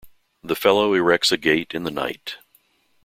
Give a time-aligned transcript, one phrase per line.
[0.41, 2.37] The fellow erects a gate in the night.